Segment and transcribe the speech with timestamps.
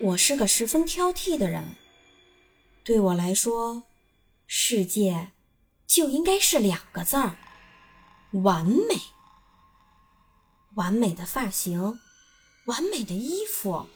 [0.00, 1.76] 我是个十分挑剔的人，
[2.82, 3.84] 对我来说，
[4.46, 5.30] 世界
[5.86, 7.36] 就应该是两个字儿：
[8.32, 8.96] 完美。
[10.74, 12.00] 完美的发型，
[12.66, 13.86] 完美的衣服，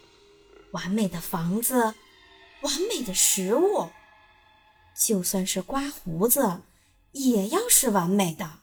[0.70, 1.94] 完美的房子，
[2.60, 3.90] 完美的食物，
[4.96, 6.62] 就算是刮胡子，
[7.10, 8.60] 也要是完美的。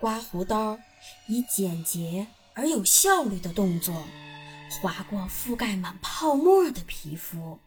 [0.00, 0.80] 刮胡刀
[1.28, 4.04] 以简洁而有效率的动作。
[4.80, 7.58] 划过覆盖满泡沫的皮肤，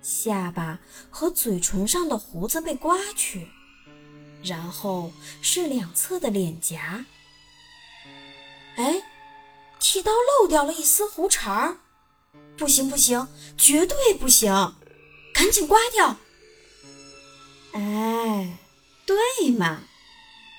[0.00, 0.78] 下巴
[1.10, 3.48] 和嘴唇上的胡子被刮去，
[4.42, 7.04] 然后是两侧的脸颊。
[8.76, 9.02] 哎，
[9.78, 11.76] 剃刀漏掉了一丝胡茬儿，
[12.56, 14.74] 不行不行，绝对不行，
[15.34, 16.16] 赶紧刮掉！
[17.72, 18.56] 哎，
[19.04, 19.82] 对嘛，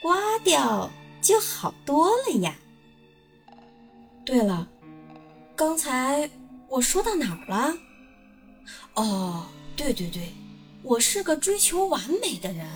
[0.01, 2.55] 刮掉就好多了呀。
[4.25, 4.67] 对了。
[5.61, 6.27] 刚才
[6.67, 7.77] 我说到哪儿了？
[8.95, 9.45] 哦，
[9.75, 10.33] 对对对，
[10.81, 12.67] 我是个追求完美的人，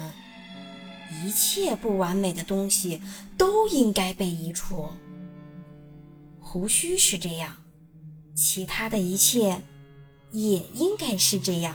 [1.10, 3.02] 一切不完美的东西
[3.36, 4.88] 都应该被移除。
[6.40, 7.56] 胡须是这样，
[8.36, 9.64] 其他的一切
[10.30, 11.74] 也应该是这样。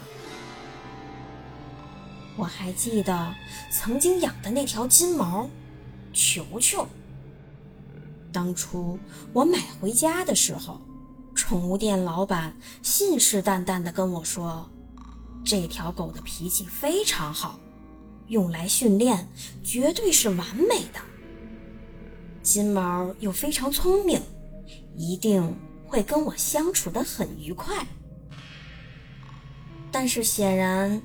[2.36, 3.34] 我还记得
[3.68, 5.50] 曾经养的那条金毛
[6.12, 6.86] 球球，
[8.30, 8.96] 当初
[9.32, 10.80] 我买回家的时候。
[11.34, 14.70] 宠物店老板信誓旦旦地跟我说
[15.44, 17.58] ：“这条狗的脾气非常好，
[18.28, 19.28] 用来训练
[19.62, 21.00] 绝对是完美的。
[22.42, 24.20] 金毛又非常聪明，
[24.96, 27.86] 一定会跟我相处得很愉快。”
[29.92, 31.02] 但是显然，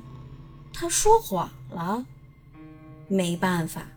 [0.73, 2.05] 他说谎了。
[3.07, 3.87] 没办法，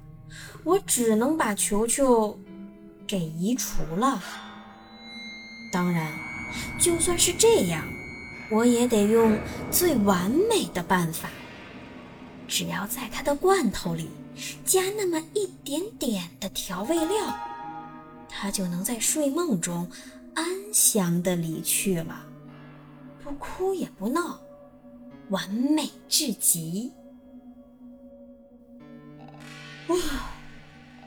[0.64, 2.38] 我只能把球球
[3.06, 4.22] 给移除了。
[5.70, 6.12] 当然。
[6.78, 7.84] 就算是这样，
[8.50, 9.38] 我也得用
[9.70, 11.28] 最完美的办法。
[12.46, 14.08] 只要在他的罐头里
[14.64, 17.36] 加那么一点点的调味料，
[18.30, 19.90] 他就能在睡梦中
[20.34, 22.24] 安详地离去了，
[23.22, 24.40] 不哭也不闹，
[25.28, 26.90] 完美至极。
[29.88, 29.96] 哇，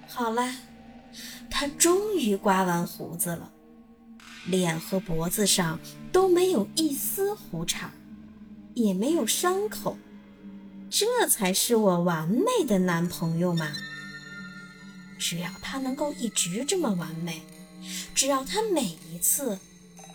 [0.08, 0.54] 好了，
[1.50, 3.52] 他终于刮完胡子了。
[4.46, 5.80] 脸和脖子上
[6.12, 7.92] 都没有一丝胡茬，
[8.74, 9.98] 也没有伤口，
[10.90, 13.72] 这才是我完美的男朋友嘛！
[15.20, 17.42] 只要他能够一直这么完美，
[18.16, 19.60] 只要他每一次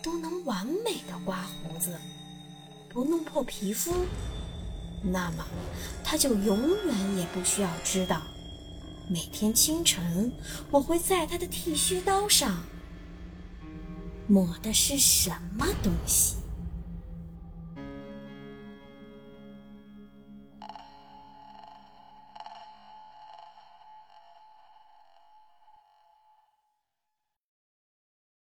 [0.03, 1.97] 都能完美的刮胡子，
[2.89, 3.93] 不弄破皮肤，
[5.01, 5.45] 那么
[6.03, 8.21] 他就永远也不需要知道，
[9.09, 10.33] 每天清晨
[10.69, 12.61] 我会在他的剃须刀上。
[14.27, 16.35] 抹的是什么东西？